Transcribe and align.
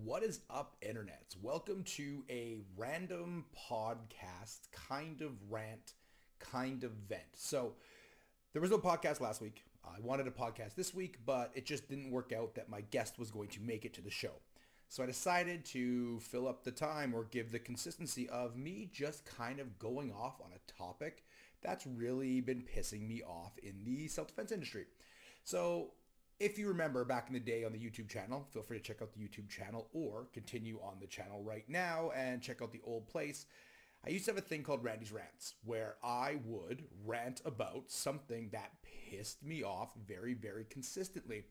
What 0.00 0.22
is 0.22 0.40
up, 0.48 0.76
internets? 0.82 1.36
Welcome 1.42 1.84
to 1.84 2.24
a 2.30 2.60
random 2.78 3.44
podcast, 3.54 4.70
kind 4.72 5.20
of 5.20 5.32
rant, 5.50 5.92
kind 6.38 6.82
of 6.82 6.92
vent. 6.92 7.20
So, 7.36 7.74
there 8.54 8.62
was 8.62 8.70
no 8.70 8.78
podcast 8.78 9.20
last 9.20 9.42
week. 9.42 9.64
I 9.84 10.00
wanted 10.00 10.26
a 10.26 10.30
podcast 10.30 10.76
this 10.76 10.94
week, 10.94 11.18
but 11.26 11.52
it 11.54 11.66
just 11.66 11.90
didn't 11.90 12.10
work 12.10 12.32
out 12.32 12.54
that 12.54 12.70
my 12.70 12.80
guest 12.90 13.18
was 13.18 13.30
going 13.30 13.48
to 13.50 13.60
make 13.60 13.84
it 13.84 13.92
to 13.94 14.00
the 14.00 14.10
show. 14.10 14.32
So 14.88 15.02
I 15.02 15.06
decided 15.06 15.62
to 15.66 16.18
fill 16.20 16.48
up 16.48 16.64
the 16.64 16.70
time 16.70 17.14
or 17.14 17.24
give 17.24 17.52
the 17.52 17.58
consistency 17.58 18.30
of 18.30 18.56
me 18.56 18.88
just 18.94 19.26
kind 19.26 19.60
of 19.60 19.78
going 19.78 20.10
off 20.10 20.40
on 20.42 20.52
a 20.52 20.72
topic 20.72 21.24
that's 21.62 21.86
really 21.86 22.40
been 22.40 22.62
pissing 22.62 23.06
me 23.06 23.22
off 23.22 23.58
in 23.62 23.84
the 23.84 24.08
self-defense 24.08 24.52
industry. 24.52 24.86
So 25.44 25.92
if 26.40 26.58
you 26.58 26.68
remember 26.68 27.04
back 27.04 27.28
in 27.28 27.34
the 27.34 27.40
day 27.40 27.64
on 27.64 27.72
the 27.72 27.78
YouTube 27.78 28.08
channel, 28.08 28.46
feel 28.52 28.62
free 28.62 28.78
to 28.78 28.82
check 28.82 29.02
out 29.02 29.12
the 29.12 29.20
YouTube 29.20 29.48
channel 29.48 29.88
or 29.92 30.26
continue 30.32 30.80
on 30.82 30.98
the 31.00 31.06
channel 31.06 31.42
right 31.42 31.68
now 31.68 32.10
and 32.16 32.42
check 32.42 32.62
out 32.62 32.72
the 32.72 32.80
old 32.84 33.06
place. 33.06 33.46
I 34.04 34.10
used 34.10 34.24
to 34.24 34.32
have 34.32 34.38
a 34.38 34.40
thing 34.46 34.64
called 34.64 34.82
Randy's 34.82 35.12
Rants 35.12 35.54
where 35.64 35.94
I 36.02 36.38
would 36.44 36.84
rant 37.04 37.40
about 37.44 37.84
something 37.86 38.48
that 38.52 38.72
pissed 38.82 39.44
me 39.44 39.62
off 39.62 39.90
very, 40.06 40.34
very 40.34 40.64
consistently. 40.64 41.44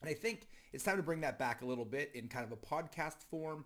And 0.00 0.08
I 0.08 0.14
think 0.14 0.46
it's 0.72 0.84
time 0.84 0.98
to 0.98 1.02
bring 1.02 1.22
that 1.22 1.38
back 1.38 1.62
a 1.62 1.66
little 1.66 1.84
bit 1.84 2.12
in 2.14 2.28
kind 2.28 2.44
of 2.44 2.52
a 2.52 2.56
podcast 2.56 3.24
form, 3.28 3.64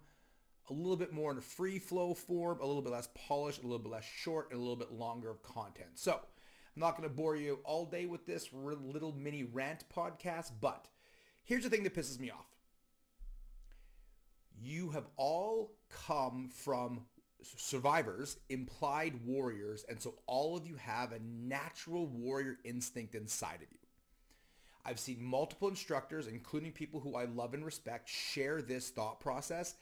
a 0.71 0.73
little 0.73 0.97
bit 0.97 1.13
more 1.13 1.33
in 1.33 1.39
a 1.39 1.43
free 1.43 1.79
flow 1.79 2.15
form, 2.15 2.61
a 2.63 2.67
little 2.67 2.83
bit 2.83 2.93
less 2.93 3.09
polished, 3.15 3.61
a 3.61 3.67
little 3.67 3.79
bit 3.79 3.93
less 3.93 4.05
short, 4.05 4.51
and 4.51 4.59
a 4.59 4.63
little 4.63 4.77
bit 4.77 4.93
longer 4.93 5.31
of 5.31 5.43
content. 5.43 5.91
So 5.95 6.21
I'm 6.75 6.81
not 6.81 6.97
going 6.97 7.09
to 7.09 7.15
bore 7.15 7.37
you 7.37 7.61
all 7.65 7.85
day 7.85 8.07
with 8.07 8.27
this 8.27 8.49
little 8.53 9.13
mini 9.13 9.45
rant 9.45 9.85
podcast, 9.95 10.53
but 10.61 10.89
here's 11.45 11.65
the 11.65 11.71
thing 11.71 11.83
that 11.85 11.95
pisses 11.95 12.21
me 12.21 12.31
off. 12.31 12.47
You 14.61 14.91
have 14.91 15.07
all 15.17 15.73
come 15.89 16.51
from 16.53 17.03
survivors, 17.43 18.39
implied 18.49 19.25
warriors, 19.25 19.85
and 19.89 20.01
so 20.01 20.15
all 20.27 20.57
of 20.57 20.67
you 20.67 20.77
have 20.77 21.13
a 21.13 21.21
natural 21.23 22.07
warrior 22.07 22.59
instinct 22.65 23.15
inside 23.15 23.63
of 23.63 23.71
you. 23.71 23.79
I've 24.85 24.99
seen 24.99 25.23
multiple 25.23 25.69
instructors, 25.69 26.27
including 26.27 26.73
people 26.73 26.99
who 27.01 27.15
I 27.15 27.27
love 27.27 27.55
and 27.55 27.65
respect, 27.65 28.09
share 28.09 28.63
this 28.63 28.91
thought 28.91 29.21
process. 29.21 29.75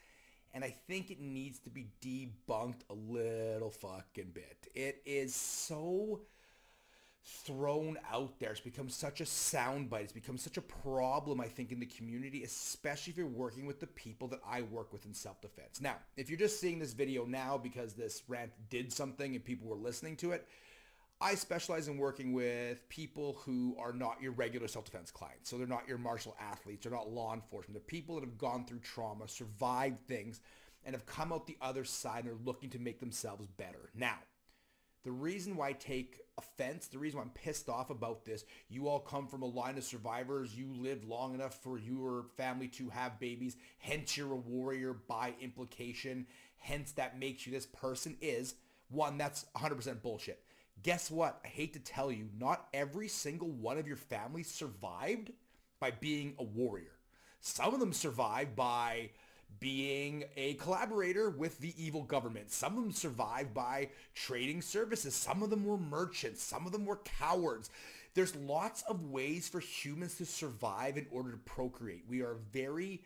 And 0.52 0.64
I 0.64 0.74
think 0.88 1.10
it 1.10 1.20
needs 1.20 1.58
to 1.60 1.70
be 1.70 1.88
debunked 2.00 2.80
a 2.90 2.94
little 2.94 3.70
fucking 3.70 4.30
bit. 4.32 4.68
It 4.74 5.02
is 5.04 5.34
so 5.34 6.22
thrown 7.26 7.98
out 8.10 8.38
there. 8.38 8.52
It's 8.52 8.60
become 8.60 8.88
such 8.88 9.20
a 9.20 9.24
soundbite. 9.24 10.02
It's 10.02 10.12
become 10.12 10.38
such 10.38 10.56
a 10.56 10.62
problem, 10.62 11.40
I 11.40 11.48
think, 11.48 11.72
in 11.72 11.80
the 11.80 11.86
community, 11.86 12.44
especially 12.44 13.10
if 13.10 13.16
you're 13.16 13.26
working 13.26 13.66
with 13.66 13.80
the 13.80 13.88
people 13.88 14.28
that 14.28 14.40
I 14.48 14.62
work 14.62 14.92
with 14.92 15.06
in 15.06 15.12
self-defense. 15.12 15.80
Now, 15.80 15.96
if 16.16 16.30
you're 16.30 16.38
just 16.38 16.60
seeing 16.60 16.78
this 16.78 16.92
video 16.92 17.24
now 17.24 17.58
because 17.58 17.94
this 17.94 18.22
rant 18.28 18.52
did 18.70 18.92
something 18.92 19.34
and 19.34 19.44
people 19.44 19.66
were 19.66 19.76
listening 19.76 20.16
to 20.18 20.32
it, 20.32 20.46
I 21.20 21.34
specialize 21.34 21.88
in 21.88 21.98
working 21.98 22.32
with 22.32 22.88
people 22.88 23.40
who 23.44 23.74
are 23.78 23.92
not 23.92 24.22
your 24.22 24.32
regular 24.32 24.68
self-defense 24.68 25.10
clients. 25.10 25.50
So 25.50 25.58
they're 25.58 25.66
not 25.66 25.88
your 25.88 25.98
martial 25.98 26.36
athletes. 26.40 26.84
They're 26.84 26.92
not 26.92 27.10
law 27.10 27.34
enforcement. 27.34 27.74
They're 27.74 27.80
people 27.80 28.14
that 28.16 28.24
have 28.24 28.38
gone 28.38 28.66
through 28.66 28.80
trauma, 28.80 29.26
survived 29.26 30.06
things, 30.06 30.40
and 30.84 30.94
have 30.94 31.06
come 31.06 31.32
out 31.32 31.48
the 31.48 31.56
other 31.60 31.84
side 31.84 32.24
and 32.24 32.34
are 32.34 32.44
looking 32.44 32.70
to 32.70 32.78
make 32.78 33.00
themselves 33.00 33.48
better. 33.48 33.90
Now, 33.94 34.18
the 35.02 35.10
reason 35.10 35.56
why 35.56 35.68
I 35.70 35.72
take 35.72 36.20
offense, 36.38 36.86
the 36.86 36.98
reason 36.98 37.18
why 37.18 37.24
I'm 37.24 37.30
pissed 37.30 37.68
off 37.68 37.90
about 37.90 38.24
this, 38.24 38.44
you 38.68 38.88
all 38.88 39.00
come 39.00 39.26
from 39.26 39.42
a 39.42 39.46
line 39.46 39.78
of 39.78 39.84
survivors. 39.84 40.54
You 40.54 40.72
lived 40.74 41.04
long 41.04 41.34
enough 41.34 41.62
for 41.62 41.78
your 41.78 42.26
family 42.36 42.68
to 42.68 42.88
have 42.90 43.20
babies. 43.20 43.56
Hence, 43.78 44.16
you're 44.16 44.32
a 44.32 44.36
warrior 44.36 44.92
by 44.92 45.34
implication. 45.40 46.26
Hence, 46.58 46.92
that 46.92 47.18
makes 47.18 47.46
you 47.46 47.52
this 47.52 47.66
person 47.66 48.16
is. 48.20 48.54
One, 48.88 49.18
that's 49.18 49.46
100% 49.56 50.02
bullshit. 50.02 50.42
Guess 50.82 51.10
what? 51.10 51.40
I 51.44 51.48
hate 51.48 51.72
to 51.72 51.80
tell 51.80 52.12
you, 52.12 52.28
not 52.38 52.68
every 52.74 53.08
single 53.08 53.50
one 53.50 53.78
of 53.78 53.88
your 53.88 53.96
family 53.96 54.42
survived 54.42 55.32
by 55.80 55.90
being 55.90 56.34
a 56.38 56.44
warrior. 56.44 56.92
Some 57.40 57.74
of 57.74 57.80
them 57.80 57.92
survived 57.92 58.56
by 58.56 59.10
being 59.58 60.24
a 60.36 60.54
collaborator 60.54 61.30
with 61.30 61.58
the 61.58 61.74
evil 61.82 62.02
government. 62.02 62.50
Some 62.50 62.76
of 62.76 62.82
them 62.84 62.92
survived 62.92 63.54
by 63.54 63.90
trading 64.14 64.60
services. 64.60 65.14
Some 65.14 65.42
of 65.42 65.50
them 65.50 65.64
were 65.64 65.78
merchants. 65.78 66.42
Some 66.42 66.66
of 66.66 66.72
them 66.72 66.84
were 66.84 67.00
cowards. 67.04 67.70
There's 68.14 68.34
lots 68.36 68.82
of 68.82 69.04
ways 69.04 69.48
for 69.48 69.60
humans 69.60 70.16
to 70.16 70.26
survive 70.26 70.96
in 70.96 71.06
order 71.10 71.30
to 71.32 71.38
procreate. 71.38 72.04
We 72.08 72.22
are 72.22 72.32
a 72.32 72.52
very 72.52 73.02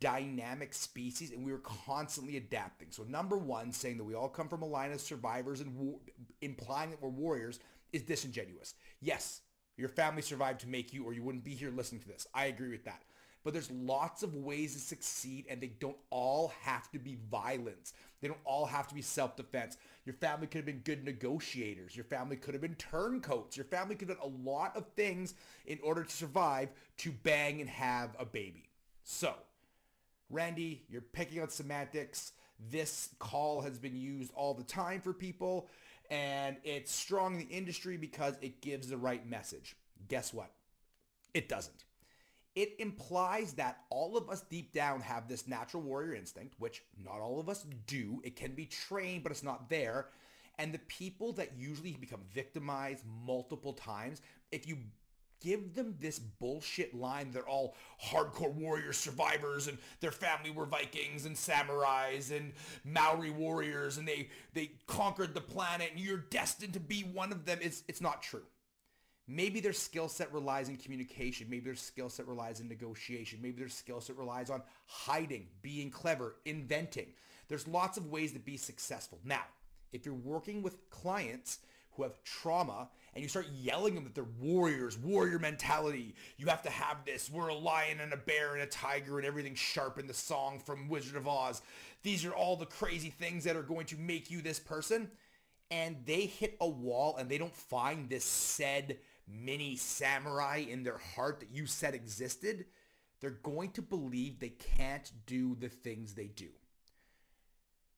dynamic 0.00 0.72
species 0.72 1.30
and 1.30 1.44
we 1.44 1.52
are 1.52 1.58
constantly 1.58 2.36
adapting. 2.36 2.88
So 2.90 3.02
number 3.04 3.36
one, 3.36 3.72
saying 3.72 3.98
that 3.98 4.04
we 4.04 4.14
all 4.14 4.28
come 4.28 4.48
from 4.48 4.62
a 4.62 4.66
line 4.66 4.92
of 4.92 5.00
survivors 5.00 5.60
and 5.60 5.76
war- 5.76 6.00
implying 6.40 6.90
that 6.90 7.02
we're 7.02 7.10
warriors 7.10 7.60
is 7.92 8.02
disingenuous. 8.02 8.74
Yes, 9.00 9.42
your 9.76 9.88
family 9.88 10.22
survived 10.22 10.60
to 10.60 10.68
make 10.68 10.92
you 10.92 11.04
or 11.04 11.12
you 11.12 11.22
wouldn't 11.22 11.44
be 11.44 11.54
here 11.54 11.70
listening 11.70 12.00
to 12.02 12.08
this. 12.08 12.26
I 12.32 12.46
agree 12.46 12.70
with 12.70 12.84
that. 12.84 13.02
But 13.44 13.52
there's 13.52 13.70
lots 13.70 14.22
of 14.22 14.34
ways 14.34 14.72
to 14.72 14.80
succeed 14.80 15.44
and 15.48 15.60
they 15.60 15.72
don't 15.78 15.98
all 16.10 16.52
have 16.62 16.90
to 16.92 16.98
be 16.98 17.18
violence. 17.30 17.92
They 18.20 18.28
don't 18.28 18.40
all 18.44 18.64
have 18.64 18.88
to 18.88 18.94
be 18.94 19.02
self-defense. 19.02 19.76
Your 20.06 20.14
family 20.14 20.46
could 20.46 20.58
have 20.58 20.66
been 20.66 20.82
good 20.84 21.04
negotiators. 21.04 21.94
Your 21.94 22.06
family 22.06 22.36
could 22.36 22.54
have 22.54 22.62
been 22.62 22.74
turncoats. 22.76 23.56
Your 23.56 23.66
family 23.66 23.96
could 23.96 24.08
have 24.08 24.18
done 24.18 24.32
a 24.32 24.48
lot 24.48 24.74
of 24.76 24.86
things 24.96 25.34
in 25.66 25.78
order 25.82 26.02
to 26.02 26.10
survive 26.10 26.70
to 26.98 27.12
bang 27.12 27.60
and 27.60 27.68
have 27.68 28.16
a 28.18 28.24
baby. 28.24 28.70
So 29.02 29.34
Randy, 30.30 30.82
you're 30.88 31.00
picking 31.00 31.40
on 31.40 31.48
semantics. 31.48 32.32
This 32.70 33.10
call 33.18 33.60
has 33.62 33.78
been 33.78 33.96
used 33.96 34.32
all 34.34 34.54
the 34.54 34.62
time 34.62 35.00
for 35.00 35.12
people, 35.12 35.68
and 36.10 36.56
it's 36.64 36.92
strong 36.92 37.34
in 37.34 37.40
the 37.46 37.54
industry 37.54 37.96
because 37.96 38.36
it 38.40 38.60
gives 38.60 38.88
the 38.88 38.96
right 38.96 39.28
message. 39.28 39.76
Guess 40.08 40.32
what? 40.32 40.50
It 41.34 41.48
doesn't. 41.48 41.84
It 42.54 42.76
implies 42.78 43.54
that 43.54 43.80
all 43.90 44.16
of 44.16 44.30
us 44.30 44.42
deep 44.42 44.72
down 44.72 45.00
have 45.00 45.28
this 45.28 45.48
natural 45.48 45.82
warrior 45.82 46.14
instinct, 46.14 46.54
which 46.58 46.82
not 47.04 47.20
all 47.20 47.40
of 47.40 47.48
us 47.48 47.66
do. 47.86 48.20
It 48.24 48.36
can 48.36 48.52
be 48.52 48.66
trained, 48.66 49.24
but 49.24 49.32
it's 49.32 49.42
not 49.42 49.68
there. 49.68 50.06
And 50.58 50.72
the 50.72 50.78
people 50.80 51.32
that 51.32 51.56
usually 51.56 51.92
become 51.92 52.20
victimized 52.32 53.02
multiple 53.24 53.72
times, 53.72 54.22
if 54.52 54.68
you 54.68 54.78
give 55.44 55.74
them 55.74 55.94
this 56.00 56.18
bullshit 56.18 56.94
line. 56.94 57.30
They're 57.30 57.48
all 57.48 57.76
hardcore 58.02 58.52
warrior 58.52 58.92
survivors 58.92 59.68
and 59.68 59.76
their 60.00 60.10
family 60.10 60.50
were 60.50 60.64
Vikings 60.64 61.26
and 61.26 61.36
samurais 61.36 62.34
and 62.34 62.52
Maori 62.84 63.30
warriors 63.30 63.98
and 63.98 64.08
they, 64.08 64.30
they 64.54 64.72
conquered 64.86 65.34
the 65.34 65.40
planet 65.40 65.90
and 65.92 66.00
you're 66.00 66.16
destined 66.16 66.72
to 66.72 66.80
be 66.80 67.02
one 67.02 67.30
of 67.30 67.44
them. 67.44 67.58
It's, 67.60 67.82
it's 67.88 68.00
not 68.00 68.22
true. 68.22 68.42
Maybe 69.26 69.60
their 69.60 69.72
skill 69.72 70.08
set 70.08 70.32
relies 70.32 70.68
in 70.68 70.76
communication. 70.76 71.48
Maybe 71.48 71.64
their 71.64 71.74
skill 71.74 72.10
set 72.10 72.26
relies 72.26 72.60
in 72.60 72.68
negotiation. 72.68 73.40
Maybe 73.40 73.58
their 73.58 73.68
skill 73.68 74.00
set 74.00 74.16
relies 74.16 74.50
on 74.50 74.62
hiding, 74.86 75.46
being 75.62 75.90
clever, 75.90 76.36
inventing. 76.44 77.06
There's 77.48 77.66
lots 77.66 77.96
of 77.96 78.10
ways 78.10 78.32
to 78.32 78.38
be 78.38 78.56
successful. 78.56 79.18
Now, 79.24 79.44
if 79.92 80.04
you're 80.04 80.14
working 80.14 80.62
with 80.62 80.90
clients 80.90 81.60
who 81.96 82.02
have 82.02 82.22
trauma 82.24 82.88
and 83.14 83.22
you 83.22 83.28
start 83.28 83.46
yelling 83.54 83.94
them 83.94 84.04
that 84.04 84.14
they're 84.14 84.26
warriors, 84.40 84.98
warrior 84.98 85.38
mentality. 85.38 86.14
You 86.36 86.46
have 86.46 86.62
to 86.62 86.70
have 86.70 87.04
this. 87.04 87.30
We're 87.30 87.48
a 87.48 87.54
lion 87.54 88.00
and 88.00 88.12
a 88.12 88.16
bear 88.16 88.54
and 88.54 88.62
a 88.62 88.66
tiger 88.66 89.18
and 89.18 89.26
everything 89.26 89.54
sharp 89.54 89.98
in 89.98 90.06
the 90.06 90.14
song 90.14 90.58
from 90.58 90.88
Wizard 90.88 91.16
of 91.16 91.28
Oz. 91.28 91.62
These 92.02 92.24
are 92.24 92.32
all 92.32 92.56
the 92.56 92.66
crazy 92.66 93.10
things 93.10 93.44
that 93.44 93.56
are 93.56 93.62
going 93.62 93.86
to 93.86 93.96
make 93.96 94.30
you 94.30 94.42
this 94.42 94.58
person. 94.58 95.10
And 95.70 95.96
they 96.04 96.26
hit 96.26 96.56
a 96.60 96.68
wall 96.68 97.16
and 97.16 97.28
they 97.28 97.38
don't 97.38 97.54
find 97.54 98.08
this 98.08 98.24
said 98.24 98.98
mini 99.26 99.76
samurai 99.76 100.64
in 100.68 100.82
their 100.82 100.98
heart 100.98 101.40
that 101.40 101.50
you 101.52 101.66
said 101.66 101.94
existed. 101.94 102.66
They're 103.20 103.30
going 103.30 103.70
to 103.72 103.82
believe 103.82 104.38
they 104.38 104.50
can't 104.50 105.10
do 105.26 105.54
the 105.54 105.68
things 105.68 106.14
they 106.14 106.26
do. 106.26 106.48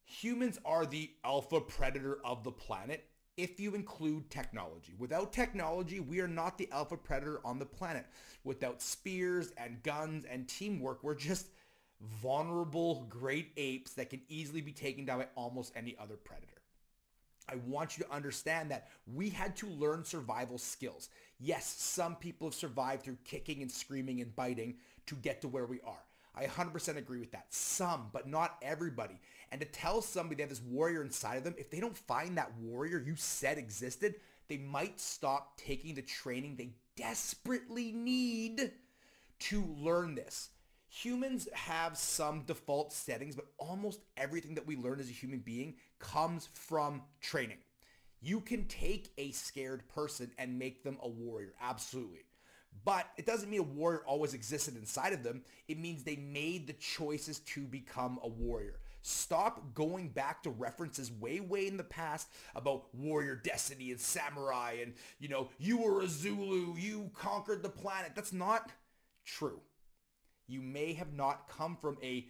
Humans 0.05 0.61
are 0.64 0.87
the 0.87 1.11
alpha 1.25 1.61
predator 1.61 2.19
of 2.25 2.44
the 2.44 2.52
planet 2.52 3.08
if 3.37 3.61
you 3.61 3.75
include 3.75 4.31
technology. 4.31 4.94
Without 4.99 5.32
technology, 5.32 6.00
we 6.00 6.20
are 6.20 6.28
not 6.28 6.56
the 6.56 6.70
alpha 6.70 6.96
predator 6.96 7.40
on 7.44 7.58
the 7.58 7.67
planet. 7.67 8.06
Without 8.44 8.81
spears 8.81 9.52
and 9.58 9.82
guns 9.82 10.25
and 10.31 10.49
teamwork, 10.49 11.02
we're 11.02 11.14
just 11.14 11.49
vulnerable 12.22 13.06
great 13.08 13.52
apes 13.56 13.93
that 13.94 14.11
can 14.11 14.20
easily 14.29 14.61
be 14.61 14.72
taken 14.72 15.05
down 15.05 15.19
by 15.19 15.26
almost 15.34 15.72
any 15.76 15.96
other 15.99 16.17
predator. 16.17 16.62
I 17.48 17.56
want 17.66 17.96
you 17.96 18.04
to 18.04 18.12
understand 18.12 18.70
that 18.70 18.88
we 19.12 19.31
had 19.31 19.56
to 19.56 19.66
learn 19.66 20.04
survival 20.04 20.58
skills. 20.58 21.08
Yes, 21.38 21.66
some 21.78 22.16
people 22.16 22.48
have 22.48 22.54
survived 22.54 23.02
through 23.02 23.19
kicking 23.25 23.62
and 23.62 23.70
screaming 23.70 24.20
and 24.20 24.34
biting 24.34 24.76
to 25.06 25.14
get 25.16 25.40
to 25.43 25.48
where 25.48 25.66
we 25.66 25.81
are. 25.82 26.02
I 26.34 26.44
100% 26.46 26.96
agree 26.96 27.20
with 27.20 27.32
that. 27.32 27.46
Some, 27.50 28.10
but 28.12 28.28
not 28.28 28.58
everybody. 28.60 29.20
And 29.50 29.60
to 29.60 29.66
tell 29.66 30.02
somebody 30.02 30.37
they 30.37 30.43
have 30.43 30.50
this 30.50 30.60
warrior 30.60 31.02
inside 31.02 31.37
of 31.37 31.44
them, 31.44 31.54
if 31.56 31.70
they 31.70 31.81
don't 31.81 31.96
find 31.96 32.37
that 32.37 32.52
warrior 32.60 32.98
you 32.98 33.14
said 33.16 33.56
existed, 33.58 34.16
they 34.48 34.58
might 34.58 35.00
stop 35.00 35.56
taking 35.56 35.94
the 35.94 36.02
training 36.02 36.56
they 36.56 36.72
desperately 36.96 37.93
need 37.93 38.72
to 39.38 39.64
learn 39.78 40.14
this. 40.14 40.50
Humans 40.96 41.48
have 41.52 41.96
some 41.96 42.43
default 42.43 42.93
settings, 42.93 43.37
but 43.37 43.46
almost 43.58 44.00
everything 44.16 44.54
that 44.54 44.66
we 44.66 44.76
learn 44.76 44.98
as 44.98 45.08
a 45.08 45.12
human 45.12 45.40
being 45.40 45.75
comes 45.98 46.48
from 46.54 47.02
training. 47.20 47.58
You 48.22 48.40
can 48.40 48.64
take 48.64 49.12
a 49.19 49.31
scared 49.32 49.87
person 49.88 50.31
and 50.38 50.58
make 50.58 50.82
them 50.82 50.96
a 51.02 51.08
warrior. 51.08 51.52
Absolutely. 51.60 52.20
But 52.84 53.06
it 53.16 53.26
doesn't 53.26 53.50
mean 53.50 53.60
a 53.60 53.64
warrior 53.64 54.02
always 54.06 54.32
existed 54.32 54.76
inside 54.76 55.12
of 55.12 55.22
them. 55.22 55.43
It 55.69 55.78
means 55.78 56.02
they 56.02 56.16
made 56.16 56.66
the 56.66 56.72
choices 56.75 57.40
to 57.40 57.62
become 57.62 58.19
a 58.22 58.28
warrior. 58.28 58.81
Stop 59.02 59.75
going 59.75 60.08
back 60.08 60.43
to 60.43 60.50
references 60.50 61.12
way, 61.12 61.40
way 61.40 61.66
in 61.66 61.76
the 61.76 61.84
past 61.84 62.28
about 62.54 62.94
warrior 62.94 63.37
destiny 63.37 63.90
and 63.90 64.00
samurai 64.00 64.76
and, 64.82 64.94
you 65.20 65.28
know, 65.28 65.48
you 65.58 65.78
were 65.78 66.00
a 66.00 66.08
Zulu, 66.08 66.75
you 66.76 67.10
conquered 67.14 67.62
the 67.62 67.69
planet. 67.69 68.12
That's 68.14 68.32
not 68.32 68.72
true. 69.25 69.60
You 70.48 70.60
may 70.60 70.93
have 70.94 71.12
not 71.12 71.48
come 71.48 71.76
from 71.76 71.98
a 72.02 72.26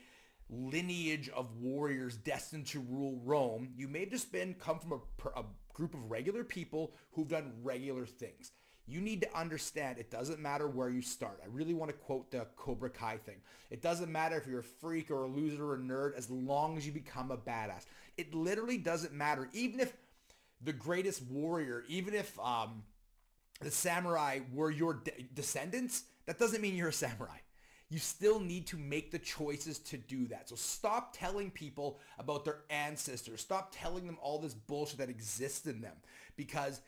lineage 0.48 1.28
of 1.30 1.56
warriors 1.60 2.16
destined 2.16 2.66
to 2.68 2.80
rule 2.80 3.20
Rome. 3.24 3.68
You 3.76 3.88
may 3.88 4.00
have 4.00 4.10
just 4.10 4.32
been 4.32 4.54
come 4.54 4.78
from 4.78 4.92
a, 4.92 5.40
a 5.40 5.44
group 5.72 5.94
of 5.94 6.10
regular 6.10 6.44
people 6.44 6.94
who've 7.12 7.28
done 7.28 7.52
regular 7.62 8.06
things. 8.06 8.52
You 8.88 9.00
need 9.00 9.20
to 9.22 9.36
understand 9.36 9.98
it 9.98 10.12
doesn't 10.12 10.38
matter 10.38 10.68
where 10.68 10.88
you 10.88 11.02
start. 11.02 11.40
I 11.42 11.48
really 11.48 11.74
want 11.74 11.90
to 11.90 11.96
quote 11.96 12.30
the 12.30 12.46
Cobra 12.56 12.88
Kai 12.88 13.16
thing. 13.16 13.38
It 13.68 13.82
doesn't 13.82 14.10
matter 14.10 14.36
if 14.36 14.46
you're 14.46 14.60
a 14.60 14.64
freak 14.64 15.10
or 15.10 15.24
a 15.24 15.28
loser 15.28 15.66
or 15.66 15.74
a 15.74 15.78
nerd 15.78 16.16
as 16.16 16.30
long 16.30 16.76
as 16.76 16.86
you 16.86 16.92
become 16.92 17.32
a 17.32 17.36
badass. 17.36 17.84
It 18.16 18.32
literally 18.32 18.78
doesn't 18.78 19.12
matter. 19.12 19.48
Even 19.52 19.80
if 19.80 19.92
the 20.62 20.72
greatest 20.72 21.22
warrior, 21.22 21.82
even 21.88 22.14
if 22.14 22.38
um, 22.38 22.84
the 23.60 23.72
samurai 23.72 24.38
were 24.54 24.70
your 24.70 24.94
de- 24.94 25.26
descendants, 25.34 26.04
that 26.26 26.38
doesn't 26.38 26.60
mean 26.60 26.76
you're 26.76 26.88
a 26.88 26.92
samurai 26.92 27.38
you 27.88 27.98
still 27.98 28.40
need 28.40 28.66
to 28.66 28.76
make 28.76 29.10
the 29.10 29.18
choices 29.18 29.78
to 29.78 29.96
do 29.96 30.26
that. 30.26 30.48
So 30.48 30.56
stop 30.56 31.16
telling 31.16 31.50
people 31.50 32.00
about 32.18 32.44
their 32.44 32.58
ancestors. 32.68 33.40
Stop 33.40 33.72
telling 33.72 34.06
them 34.06 34.18
all 34.20 34.38
this 34.38 34.54
bullshit 34.54 34.98
that 34.98 35.08
exists 35.08 35.66
in 35.66 35.80
them 35.80 35.94
because 36.36 36.80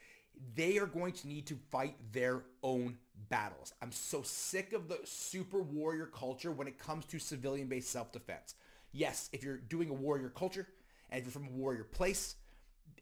they 0.55 0.79
are 0.79 0.87
going 0.87 1.12
to 1.12 1.29
need 1.29 1.47
to 1.47 1.59
fight 1.71 1.95
their 2.12 2.43
own 2.62 2.97
battles. 3.29 3.75
I'm 3.81 3.93
so 3.93 4.23
sick 4.23 4.73
of 4.73 4.89
the 4.89 4.99
super 5.05 5.61
warrior 5.61 6.06
culture 6.06 6.50
when 6.50 6.69
it 6.69 6.79
comes 6.79 7.05
to 7.06 7.19
civilian-based 7.19 7.91
self-defense. 7.91 8.55
Yes, 8.93 9.29
if 9.33 9.45
you're 9.45 9.56
doing 9.59 9.91
a 9.91 9.95
warrior 9.95 10.31
culture 10.31 10.67
and 11.11 11.19
if 11.19 11.25
you're 11.27 11.33
from 11.33 11.49
a 11.49 11.59
warrior 11.59 11.85
place, 11.85 12.37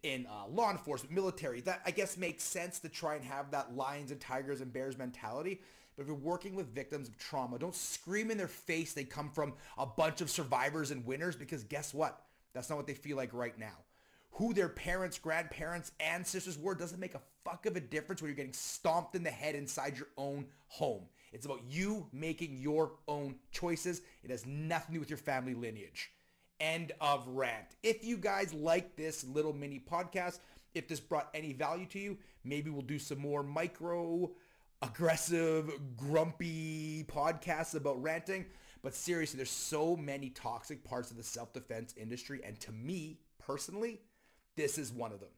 in 0.03 0.27
uh, 0.27 0.47
law 0.49 0.71
enforcement, 0.71 1.15
military, 1.15 1.61
that 1.63 1.81
I 1.85 1.91
guess 1.91 2.17
makes 2.17 2.45
sense 2.45 2.79
to 2.81 2.89
try 2.89 3.15
and 3.17 3.25
have 3.25 3.51
that 3.51 3.77
lions 3.77 4.11
and 4.11 4.21
tigers 4.21 4.61
and 4.61 4.73
bears 4.73 4.97
mentality. 4.97 5.61
But 5.97 6.03
if 6.03 6.09
you're 6.09 6.17
working 6.17 6.55
with 6.55 6.75
victims 6.75 7.09
of 7.09 7.19
trauma, 7.19 7.59
don't 7.59 7.75
scream 7.75 8.31
in 8.31 8.39
their 8.39 8.49
face 8.49 8.93
they 8.93 9.05
come 9.05 9.31
from 9.31 9.55
a 9.79 9.87
bunch 9.87 10.21
of 10.21 10.31
survivors 10.31 10.91
and 10.91 11.07
winners 11.07 11.37
because 11.37 11.65
guess 11.65 11.95
what? 11.95 12.23
That's 12.53 12.69
not 12.69 12.77
what 12.77 12.87
they 12.87 12.95
feel 12.95 13.17
like 13.17 13.33
right 13.33 13.59
now. 13.59 13.79
Who 14.33 14.53
their 14.53 14.69
parents, 14.69 15.19
grandparents, 15.19 15.93
ancestors 15.99 16.59
were 16.59 16.75
doesn't 16.75 17.01
make 17.01 17.15
a 17.15 17.23
fuck 17.45 17.65
of 17.65 17.77
a 17.77 17.81
difference 17.81 18.21
when 18.21 18.29
you're 18.29 18.37
getting 18.37 18.53
stomped 18.53 19.15
in 19.15 19.23
the 19.23 19.31
head 19.31 19.55
inside 19.55 19.97
your 19.97 20.09
own 20.19 20.47
home. 20.67 21.05
It's 21.33 21.47
about 21.47 21.63
you 21.69 22.07
making 22.13 22.59
your 22.59 22.93
own 23.09 23.37
choices. 23.51 24.03
It 24.23 24.31
has 24.31 24.45
nothing 24.47 24.89
to 24.89 24.93
do 24.95 25.01
with 25.01 25.11
your 25.11 25.17
family 25.17 25.55
lineage. 25.55 26.11
End 26.61 26.93
of 27.01 27.27
rant. 27.29 27.77
If 27.83 28.05
you 28.05 28.17
guys 28.17 28.55
like 28.55 28.97
this 28.97 29.25
little 29.25 29.53
mini 29.53 29.79
podcast, 29.79 30.41
if 30.75 30.89
this 30.89 31.01
brought 31.01 31.29
any 31.35 31.53
value 31.53 31.87
to 31.87 31.99
you, 31.99 32.19
maybe 32.45 32.71
we'll 32.71 32.83
do 32.83 32.99
some 32.99 33.19
more 33.19 33.43
micro 33.43 34.31
aggressive, 34.83 35.71
grumpy 35.97 37.05
podcasts 37.05 37.75
about 37.75 38.03
ranting. 38.03 38.47
But 38.83 38.95
seriously, 38.95 39.39
there's 39.39 39.51
so 39.51 39.97
many 39.97 40.31
toxic 40.31 40.85
parts 40.85 41.11
of 41.11 41.17
the 41.17 41.23
self-defense 41.23 41.95
industry. 41.97 42.41
And 42.45 42.59
to 42.61 42.73
me, 42.73 43.19
personally, 43.39 44.01
this 44.57 44.79
is 44.79 44.93
one 44.93 45.13
of 45.13 45.21
them. 45.21 45.31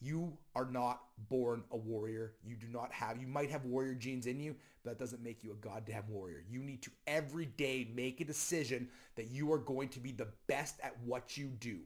You 0.00 0.38
are 0.54 0.64
not 0.64 1.02
born 1.28 1.62
a 1.70 1.76
warrior. 1.76 2.32
You 2.42 2.56
do 2.56 2.66
not 2.68 2.92
have, 2.92 3.20
you 3.20 3.26
might 3.26 3.50
have 3.50 3.64
warrior 3.66 3.94
genes 3.94 4.26
in 4.26 4.40
you, 4.40 4.56
but 4.82 4.90
that 4.90 4.98
doesn't 4.98 5.22
make 5.22 5.44
you 5.44 5.52
a 5.52 5.56
goddamn 5.56 6.04
warrior. 6.08 6.42
You 6.48 6.60
need 6.60 6.82
to 6.82 6.90
every 7.06 7.46
day 7.46 7.90
make 7.94 8.20
a 8.20 8.24
decision 8.24 8.88
that 9.16 9.30
you 9.30 9.52
are 9.52 9.58
going 9.58 9.90
to 9.90 10.00
be 10.00 10.12
the 10.12 10.28
best 10.46 10.76
at 10.82 10.96
what 11.04 11.36
you 11.36 11.48
do. 11.60 11.80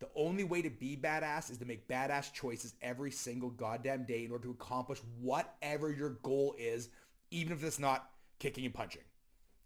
The 0.00 0.08
only 0.14 0.44
way 0.44 0.62
to 0.62 0.70
be 0.70 0.96
badass 0.96 1.50
is 1.50 1.58
to 1.58 1.64
make 1.64 1.88
badass 1.88 2.32
choices 2.32 2.74
every 2.80 3.10
single 3.10 3.50
goddamn 3.50 4.04
day 4.04 4.24
in 4.24 4.30
order 4.30 4.44
to 4.44 4.52
accomplish 4.52 5.00
whatever 5.20 5.90
your 5.90 6.10
goal 6.22 6.54
is, 6.58 6.88
even 7.30 7.52
if 7.52 7.64
it's 7.64 7.78
not 7.78 8.10
kicking 8.38 8.64
and 8.64 8.72
punching. 8.72 9.02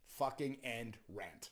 Fucking 0.07 0.57
end 0.65 0.97
rant. 1.09 1.51